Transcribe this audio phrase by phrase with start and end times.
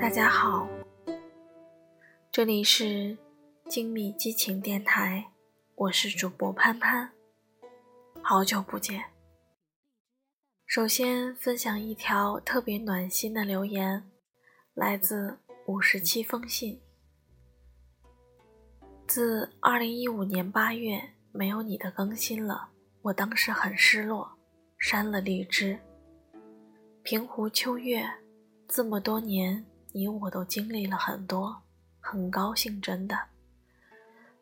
[0.00, 0.68] 大家好，
[2.30, 3.18] 这里是
[3.68, 5.32] 精密激情电台，
[5.74, 7.10] 我是主播潘潘，
[8.22, 9.02] 好久不见。
[10.66, 14.08] 首先分享一条特别暖心的留言，
[14.72, 16.80] 来自五十七封信。
[19.08, 21.02] 自二零一五年八月
[21.32, 22.68] 没有你的更新了，
[23.02, 24.30] 我当时很失落，
[24.78, 25.76] 删了荔枝。
[27.02, 28.08] 平湖秋月，
[28.68, 31.62] 这么多年，你我都经历了很多，
[32.00, 33.18] 很高兴，真的。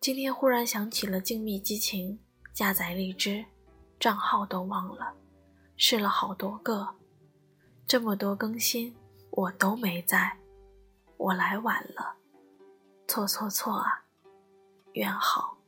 [0.00, 2.18] 今天忽然想起了静谧激情，
[2.52, 3.44] 加载荔枝，
[4.00, 5.14] 账号都忘了，
[5.76, 6.88] 试了好多个，
[7.86, 8.94] 这么多更新
[9.30, 10.38] 我都没在，
[11.16, 12.16] 我来晚了，
[13.06, 14.04] 错错错啊，
[14.92, 15.58] 愿好。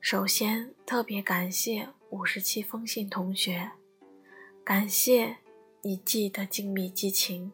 [0.00, 3.72] 首先特别感谢五十七封信同学。
[4.64, 5.36] 感谢
[5.86, 7.52] 你记得静谧激情，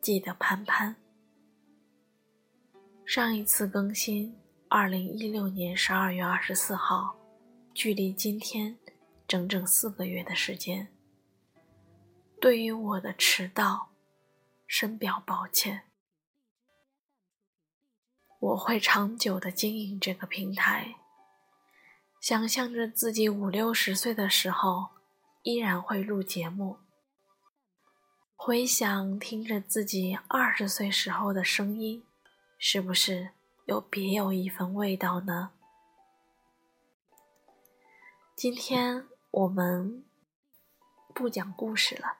[0.00, 0.96] 记得潘潘。
[3.06, 7.16] 上一次更新，二零一六年十二月二十四号，
[7.72, 8.76] 距离今天
[9.28, 10.88] 整整四个月的时间。
[12.40, 13.92] 对于我的迟到，
[14.66, 15.82] 深表抱歉。
[18.40, 20.96] 我会长久的经营这个平台，
[22.20, 24.88] 想象着自己五六十岁的时候。
[25.44, 26.78] 依然会录节目，
[28.44, 32.02] 回想听着自己二十岁时候的声音，
[32.58, 33.30] 是不是
[33.66, 35.52] 又别有一份味道呢？
[38.34, 40.04] 今天我们
[41.14, 42.16] 不讲故事了，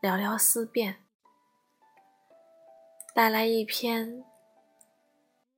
[0.00, 1.04] 聊聊思辨，
[3.14, 4.24] 带来一篇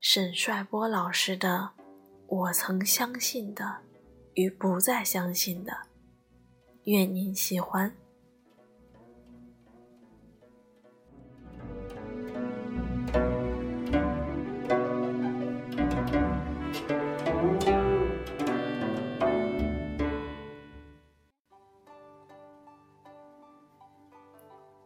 [0.00, 1.70] 沈帅波老师的
[2.26, 3.82] 《我曾相信的
[4.34, 5.72] 与不再相信的》。
[6.82, 7.96] 愿您喜欢。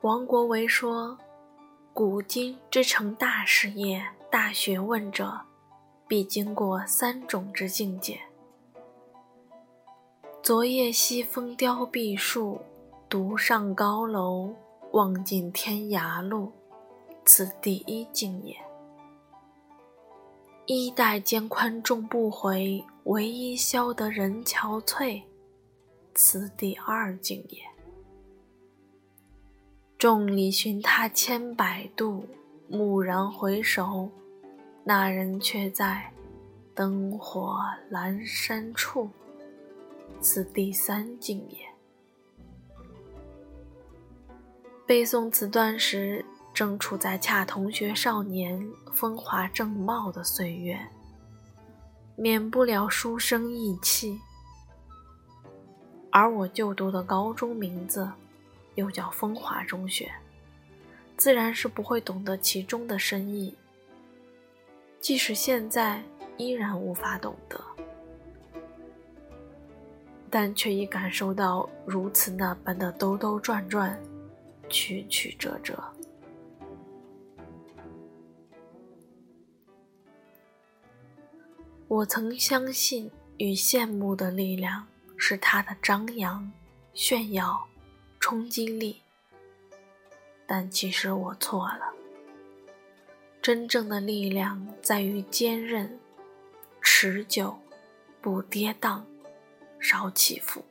[0.09, 1.19] 王国维说
[1.93, 5.39] ：“古今之成大事业、大学问者，
[6.07, 8.19] 必经过三种之境界。”
[10.43, 12.59] 昨夜西风凋碧树，
[13.07, 14.55] 独上高楼，
[14.93, 16.51] 望尽天涯路，
[17.27, 18.57] 此第一境也。
[20.65, 25.21] 衣带渐宽终不悔，唯一消得人憔悴，
[26.15, 27.61] 此第二境也。
[29.99, 32.25] 众里寻他千百度，
[32.69, 34.09] 蓦然回首，
[34.85, 36.13] 那人却在
[36.73, 37.59] 灯火
[37.91, 39.11] 阑珊处。
[40.21, 41.59] 此第三境也。
[44.87, 50.79] 背诵此段时，正处在恰同学少年风华正茂的岁月，
[52.15, 54.21] 免不了书生意气。
[56.13, 58.09] 而我就读的高中名字
[58.79, 60.09] 又叫风华中学，
[61.17, 63.53] 自然是不会懂得其中的深意。
[65.01, 66.01] 即使现在，
[66.37, 67.61] 依然无法懂得。
[70.31, 73.99] 但却已感受到如此那般的兜兜转转，
[74.69, 75.83] 曲曲折折。
[81.89, 84.87] 我曾相信与羡慕的力量
[85.17, 86.53] 是他的张扬、
[86.93, 87.67] 炫耀、
[88.21, 89.03] 冲击力，
[90.47, 91.93] 但其实我错了。
[93.41, 95.99] 真正的力量在于坚韧、
[96.81, 97.59] 持久、
[98.21, 99.03] 不跌宕。
[99.81, 100.65] 少起伏，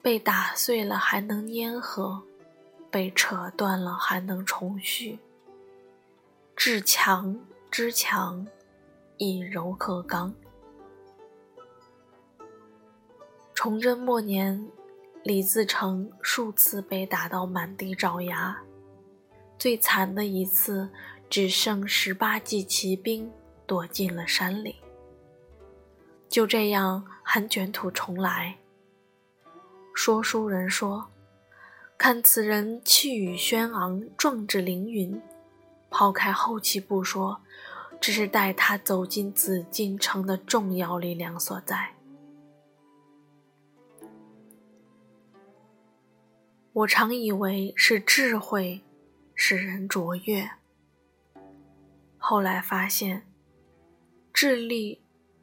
[0.00, 2.22] 被打碎了还能粘合，
[2.92, 5.18] 被扯断了还能重续。
[6.54, 8.46] 至强之强，
[9.16, 10.32] 以柔克刚。
[13.52, 14.70] 崇祯末年，
[15.22, 18.56] 李自成数次被打到满地找牙，
[19.58, 20.88] 最惨的一次，
[21.28, 23.30] 只剩十八骑骑兵
[23.66, 24.76] 躲进了山里。
[26.28, 28.56] 就这样，还卷土重来。
[29.94, 31.10] 说书人说
[31.98, 35.20] ：“看此人气宇轩昂，壮志凌云。
[35.90, 37.42] 抛开后期不说，
[38.00, 41.94] 这是带他走进紫禁城的重要力量所在。”
[46.80, 48.82] 我常以为是智慧
[49.34, 50.50] 使人卓越，
[52.16, 53.26] 后来发现，
[54.32, 55.02] 智力。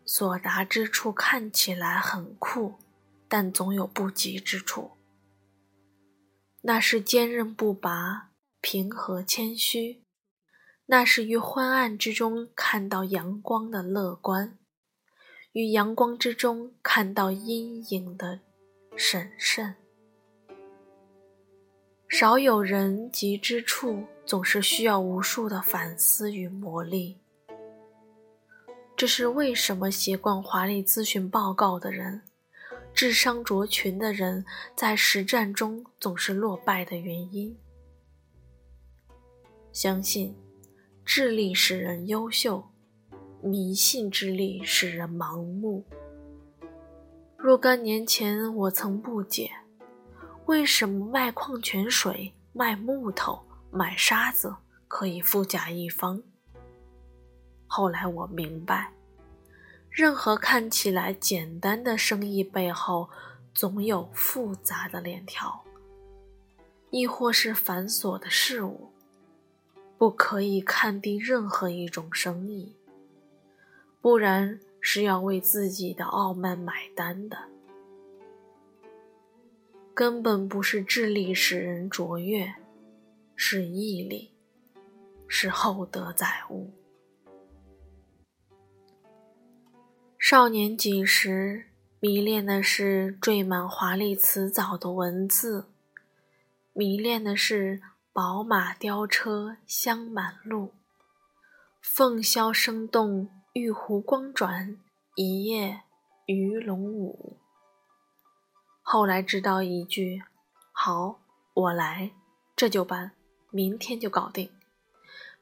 [0.09, 2.75] 所达之处看起来很酷，
[3.27, 4.91] 但总有不及之处。
[6.61, 8.31] 那是坚韧不拔、
[8.61, 10.01] 平和谦虚；
[10.85, 14.57] 那是于昏暗之中看到阳光的乐观，
[15.51, 18.39] 于阳光之中看到阴影的
[18.95, 19.75] 审慎。
[22.09, 27.15] 少有人及之处，总是需要无数的反思与磨砺。
[28.95, 32.21] 这是为什么习惯华丽咨询报告的人？
[32.93, 34.43] 智商卓群的人
[34.75, 37.55] 在实战中总是落败的原因。
[39.71, 40.35] 相信
[41.05, 42.69] 智力使人优秀，
[43.43, 45.85] 迷信之力使人盲目。
[47.37, 49.51] 若干年前，我曾不解，
[50.47, 54.55] 为什么卖矿泉水、卖木头、买沙子
[54.87, 56.23] 可以富甲一方。
[57.67, 58.93] 后来我明白。
[59.89, 63.09] 任何看起来简单的生意背后，
[63.53, 65.65] 总有复杂的链条，
[66.91, 68.93] 亦或是繁琐的事物。
[69.97, 72.73] 不可以看低任何一种生意，
[73.99, 77.37] 不然是要为自己的傲慢买单的。
[79.97, 82.53] 根本不是智力使人卓越，
[83.35, 84.31] 是毅力，
[85.27, 86.71] 是厚德载物。
[90.19, 91.65] 少年几时
[91.99, 95.65] 迷恋的是缀满华丽辞藻的文字，
[96.73, 97.81] 迷恋的是
[98.13, 100.73] 宝马雕车香满路，
[101.81, 104.77] 凤箫声动，玉壶光转，
[105.15, 105.81] 一夜
[106.27, 107.39] 鱼龙舞。
[108.89, 110.23] 后来知道一句
[110.71, 111.19] ：“好，
[111.53, 112.11] 我来，
[112.55, 113.11] 这就办，
[113.49, 114.49] 明天就搞定，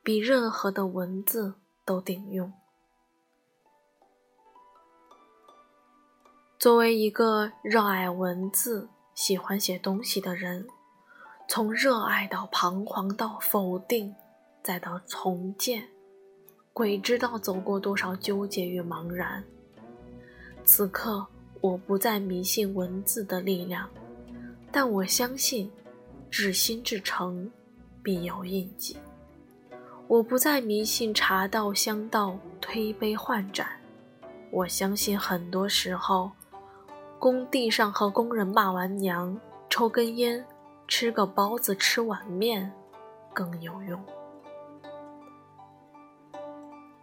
[0.01, 1.53] 比任何的文字
[1.85, 2.51] 都顶用。”
[6.57, 10.67] 作为一个热爱文字、喜欢写东西的人，
[11.47, 14.15] 从热爱到彷徨到否定，
[14.63, 15.89] 再到重建，
[16.73, 19.43] 鬼知道走过多少纠结与茫然。
[20.63, 21.27] 此刻，
[21.65, 23.89] 我不再迷信文字的力量，
[24.71, 25.71] 但我相信，
[26.29, 27.51] 至心至诚，
[28.03, 28.95] 必有印记。
[30.07, 33.65] 我不再迷信茶道香道，推杯换盏。
[34.51, 36.31] 我相信，很多时候。
[37.17, 39.35] 工地上和工人骂完娘，
[39.67, 40.45] 抽根烟，
[40.87, 42.71] 吃个包子，吃碗面，
[43.33, 43.99] 更有用。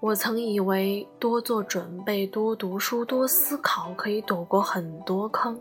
[0.02, 5.56] 我曾以为多做准备、多读书、多思考可以躲过很多坑，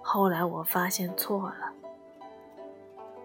[0.00, 1.70] 后来我发现错了。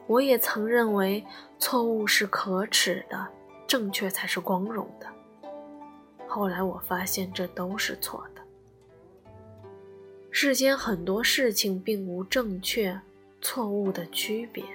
[0.08, 1.26] 我也曾认为
[1.58, 3.30] 错误是可耻的，
[3.66, 5.08] 正确才是光荣的，
[6.28, 8.42] 后来我发现这都是错的。
[10.30, 13.00] 世间很多事情并无正确、
[13.40, 14.66] 错误的区别，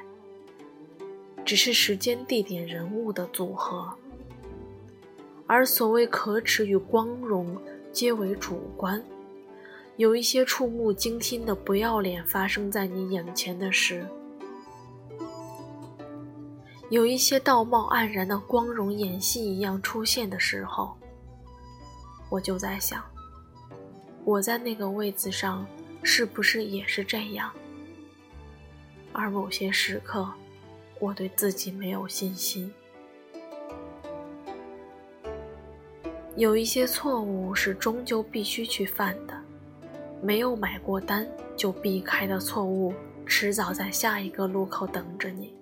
[1.45, 3.95] 只是时间、地点、人物的组合。
[5.47, 7.57] 而所谓可耻与光荣，
[7.93, 9.03] 皆为主观。
[9.97, 14.05] 有一些触目惊心的不要脸发生在你眼前的事，
[16.91, 20.97] 有一些道貌岸然的光荣演戏一样出现的时候，
[22.29, 23.05] 我就在想。
[24.25, 25.67] 我在那个位子上，
[26.03, 27.53] 是不是也是这样？
[29.13, 30.29] 而某些时刻，
[30.99, 32.73] 我对自己没有信心。
[36.37, 39.35] 有一些错误是终究必须去犯的，
[40.23, 41.27] 没有买过单
[41.57, 42.93] 就避开的错误，
[43.27, 45.55] 迟早在下一个路口等着你。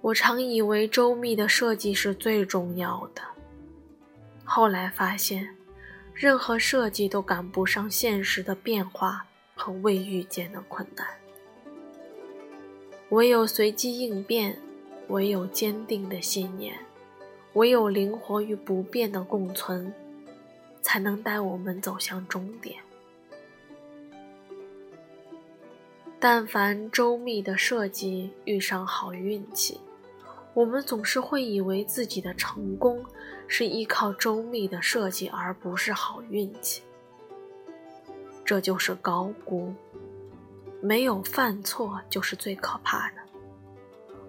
[0.00, 3.22] 我常以为周密的设计是最重要的，
[4.44, 5.48] 后来发现。
[6.14, 9.24] 任何设计都赶不上现实的变化
[9.54, 11.06] 和未遇见的困难，
[13.08, 14.58] 唯有随机应变，
[15.08, 16.78] 唯有坚定的信念，
[17.54, 19.92] 唯有灵活与不变的共存，
[20.80, 22.76] 才能带我们走向终点。
[26.18, 29.80] 但凡周密的设计遇上好运气。
[30.54, 33.02] 我们总是会以为自己的成功
[33.48, 36.82] 是依靠周密的设计，而不是好运气。
[38.44, 39.72] 这就是高估，
[40.82, 43.16] 没有犯错就是最可怕的。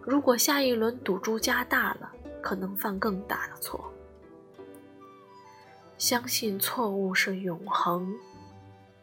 [0.01, 2.09] 如果下一轮赌注加大了，
[2.43, 3.91] 可能犯更大的错。
[5.97, 8.13] 相信错误是永恒，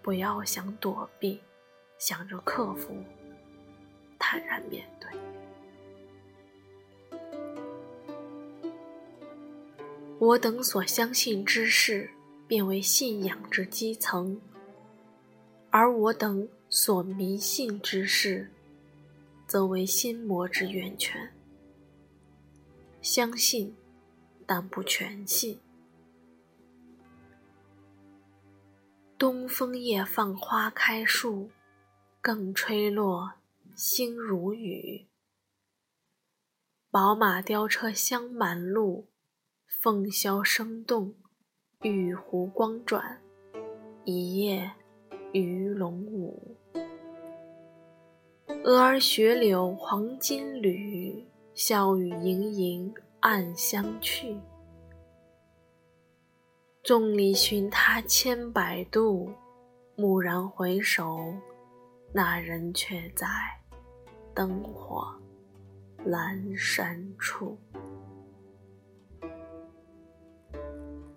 [0.03, 1.41] 不要想躲避，
[1.99, 2.95] 想着克服，
[4.19, 5.11] 坦然面对。
[10.19, 12.11] 我等所相信之事，
[12.47, 14.39] 变为信仰之基层；
[15.71, 18.51] 而我等所迷信之事，
[19.47, 21.33] 则为心魔之源泉。
[23.13, 23.75] 相信，
[24.47, 25.59] 但不全信。
[29.19, 31.51] 东风夜放花开树，
[32.21, 33.33] 更吹落
[33.75, 35.09] 星如雨。
[36.89, 39.09] 宝马雕车香满路，
[39.67, 41.17] 凤箫声动，
[41.83, 43.21] 玉壶光转，
[44.05, 44.71] 一夜
[45.33, 46.57] 鱼龙舞。
[48.63, 51.27] 蛾儿雪柳黄金缕。
[51.61, 54.35] 笑语盈盈暗香去，
[56.83, 59.31] 众里寻他千百度，
[59.97, 61.19] 蓦然回首，
[62.15, 63.27] 那人却在
[64.35, 65.15] 灯火
[66.07, 67.59] 阑珊处。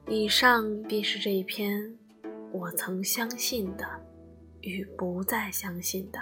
[0.07, 1.97] 以上便是这一篇
[2.51, 3.87] 我曾相信的
[4.59, 6.21] 与不再相信的。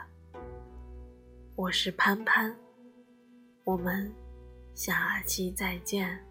[1.55, 2.55] 我是潘潘。
[3.63, 4.11] 我们
[4.73, 6.30] 下期再见。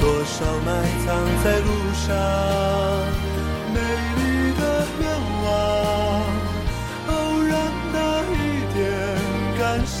[0.00, 0.68] 多少埋
[1.04, 1.08] 藏
[1.44, 2.08] 在路上？
[3.72, 3.76] 美
[4.16, 4.20] 丽
[4.58, 4.62] 的
[5.00, 5.04] 愿
[5.44, 5.48] 望，
[7.08, 7.10] 偶
[7.42, 7.52] 然
[7.92, 7.96] 的
[8.32, 8.34] 一
[8.74, 8.78] 点
[9.58, 10.00] 感伤，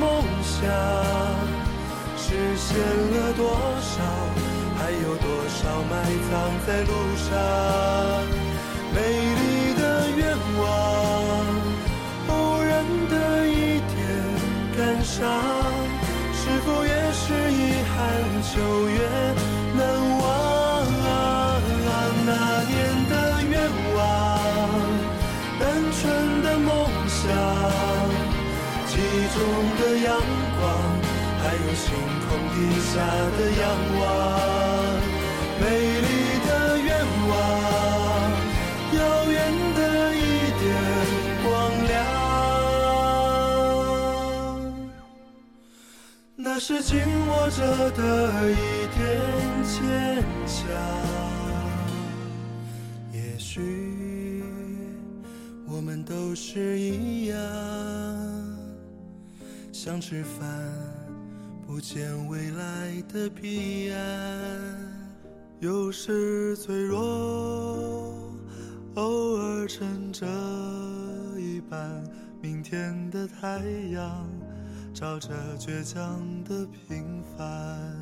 [0.00, 0.58] 梦想
[2.16, 3.44] 实现了多
[3.80, 3.92] 少？
[4.76, 5.58] 还有多少
[5.90, 5.92] 埋
[6.30, 6.32] 葬
[6.66, 7.28] 在路上？
[8.94, 8.98] 美
[9.38, 9.82] 丽的
[10.16, 10.20] 愿
[10.58, 10.62] 望，
[12.28, 12.72] 偶然
[13.10, 13.14] 的
[13.46, 13.92] 一点
[14.76, 15.20] 感伤，
[32.92, 33.62] 下的仰
[34.00, 34.02] 望，
[35.60, 35.64] 美
[36.00, 36.08] 丽
[36.44, 36.90] 的愿
[37.28, 37.32] 望，
[38.98, 38.98] 遥
[39.30, 39.38] 远
[39.76, 39.80] 的
[40.16, 40.18] 一
[40.58, 40.60] 点
[41.44, 41.48] 光
[41.86, 41.94] 亮，
[46.34, 47.60] 那是紧握着
[47.92, 48.02] 的
[48.50, 48.54] 一
[48.96, 48.98] 点
[49.62, 49.78] 坚
[50.44, 50.58] 强。
[53.12, 54.42] 也许
[55.68, 57.38] 我们都是一样。
[59.72, 60.44] 想吃饭，
[61.72, 64.00] 不见未来的彼岸。
[65.60, 68.12] 有时脆弱，
[68.96, 70.26] 偶尔撑着
[71.38, 72.02] 一半。
[72.42, 73.60] 明天的太
[73.92, 74.28] 阳，
[74.92, 75.28] 照着
[75.60, 77.94] 倔强的平凡。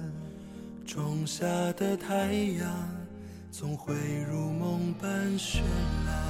[0.86, 2.74] 种下的太阳，
[3.50, 3.94] 总会
[4.30, 5.60] 如梦般绚
[6.06, 6.27] 烂。